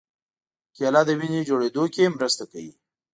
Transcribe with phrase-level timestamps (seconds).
[0.75, 2.73] کېله د وینې جوړېدو کې مرسته کوي.